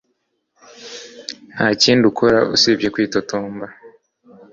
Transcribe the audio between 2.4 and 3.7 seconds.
usibye kwitotomba